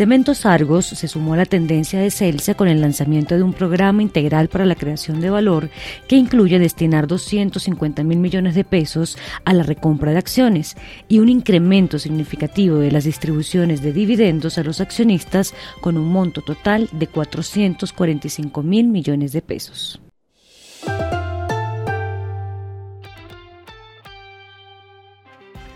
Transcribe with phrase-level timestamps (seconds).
[0.00, 4.00] Cementos Argos se sumó a la tendencia de Celsia con el lanzamiento de un programa
[4.00, 5.68] integral para la creación de valor
[6.08, 11.28] que incluye destinar 250 mil millones de pesos a la recompra de acciones y un
[11.28, 15.52] incremento significativo de las distribuciones de dividendos a los accionistas
[15.82, 20.00] con un monto total de 445 mil millones de pesos.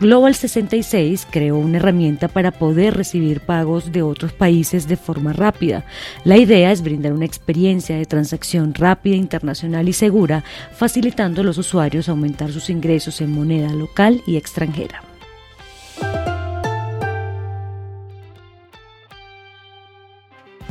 [0.00, 5.84] Global 66 creó una herramienta para poder recibir pagos de otros países de forma rápida.
[6.24, 10.42] La idea es brindar una experiencia de transacción rápida, internacional y segura,
[10.76, 15.13] facilitando a los usuarios aumentar sus ingresos en moneda local y extranjera.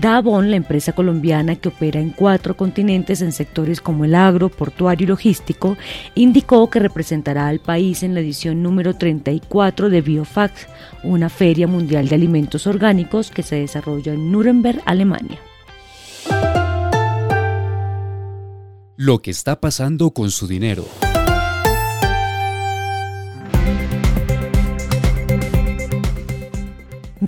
[0.04, 5.06] Davon, la empresa colombiana que opera en cuatro continentes en sectores como el agro, portuario
[5.06, 5.78] y logístico,
[6.14, 10.68] indicó que representará al país en la edición número 34 de Biofax,
[11.06, 15.40] una feria mundial de alimentos orgánicos que se desarrolla en Nuremberg, Alemania.
[18.98, 20.84] Lo que está pasando con su dinero.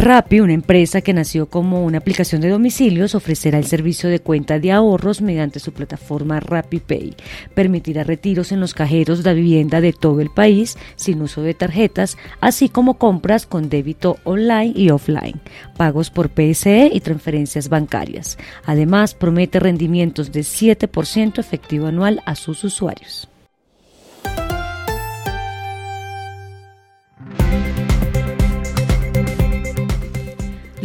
[0.05, 4.59] Rappi, una empresa que nació como una aplicación de domicilios, ofrecerá el servicio de cuenta
[4.59, 7.15] de ahorros mediante su plataforma RappiPay.
[7.55, 12.19] Permitirá retiros en los cajeros de vivienda de todo el país sin uso de tarjetas,
[12.39, 15.41] así como compras con débito online y offline,
[15.75, 18.37] pagos por PSE y transferencias bancarias.
[18.63, 23.27] Además, promete rendimientos de 7% efectivo anual a sus usuarios.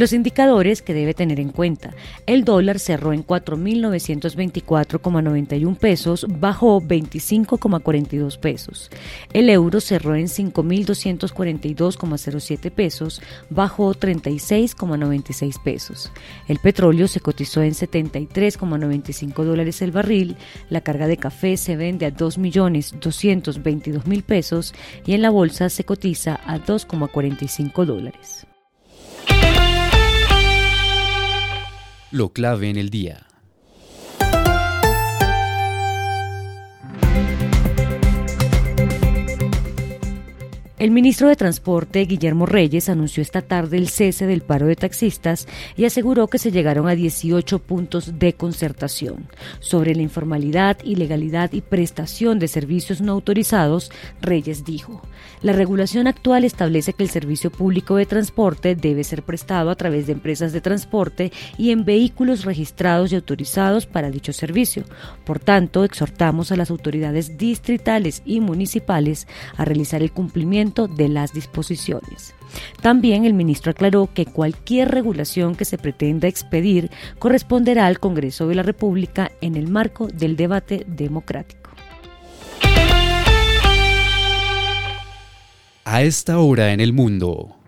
[0.01, 1.93] Los indicadores que debe tener en cuenta.
[2.25, 8.89] El dólar cerró en 4.924,91 pesos, bajó 25,42 pesos.
[9.35, 16.11] El euro cerró en 5.242,07 pesos, bajó 36,96 pesos.
[16.49, 20.39] El petróleo se cotizó en 73,95 dólares el barril.
[20.71, 24.73] La carga de café se vende a 2.222.000 pesos
[25.05, 28.47] y en la bolsa se cotiza a 2,45 dólares.
[32.13, 33.30] Lo clave en el día.
[40.81, 45.47] El ministro de Transporte, Guillermo Reyes, anunció esta tarde el cese del paro de taxistas
[45.77, 49.29] y aseguró que se llegaron a 18 puntos de concertación.
[49.59, 53.93] Sobre la informalidad, ilegalidad y prestación de servicios no autorizados,
[54.23, 55.03] Reyes dijo,
[55.43, 60.07] la regulación actual establece que el servicio público de transporte debe ser prestado a través
[60.07, 64.85] de empresas de transporte y en vehículos registrados y autorizados para dicho servicio.
[65.27, 70.13] Por tanto, exhortamos a las autoridades distritales y municipales a realizar el
[70.71, 72.35] de las disposiciones.
[72.83, 78.55] También el ministro aclaró que cualquier regulación que se pretenda expedir corresponderá al Congreso de
[78.55, 81.71] la República en el marco del debate democrático.
[85.85, 87.60] A esta hora en el mundo.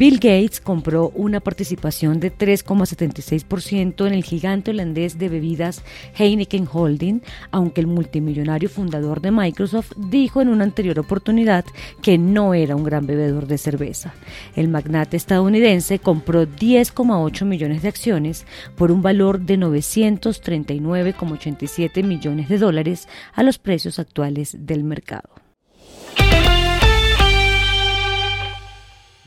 [0.00, 5.82] Bill Gates compró una participación de 3,76% en el gigante holandés de bebidas
[6.16, 11.66] Heineken Holding, aunque el multimillonario fundador de Microsoft dijo en una anterior oportunidad
[12.00, 14.14] que no era un gran bebedor de cerveza.
[14.56, 18.46] El magnate estadounidense compró 10,8 millones de acciones
[18.76, 25.39] por un valor de 939,87 millones de dólares a los precios actuales del mercado.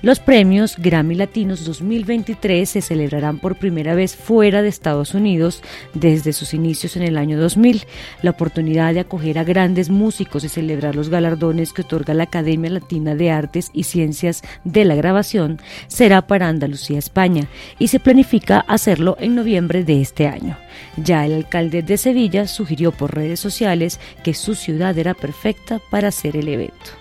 [0.00, 5.60] Los premios Grammy Latinos 2023 se celebrarán por primera vez fuera de Estados Unidos
[5.92, 7.82] desde sus inicios en el año 2000.
[8.22, 12.70] La oportunidad de acoger a grandes músicos y celebrar los galardones que otorga la Academia
[12.70, 17.48] Latina de Artes y Ciencias de la Grabación será para Andalucía, España,
[17.80, 20.56] y se planifica hacerlo en noviembre de este año.
[20.96, 26.08] Ya el alcalde de Sevilla sugirió por redes sociales que su ciudad era perfecta para
[26.08, 26.97] hacer el evento.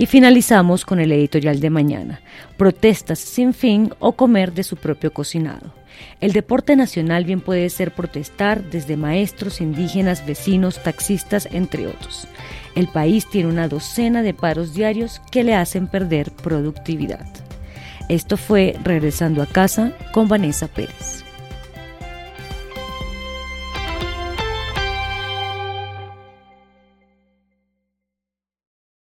[0.00, 2.20] Y finalizamos con el editorial de mañana,
[2.56, 5.74] protestas sin fin o comer de su propio cocinado.
[6.22, 12.26] El deporte nacional bien puede ser protestar desde maestros, indígenas, vecinos, taxistas, entre otros.
[12.74, 17.26] El país tiene una docena de paros diarios que le hacen perder productividad.
[18.08, 21.24] Esto fue Regresando a casa con Vanessa Pérez.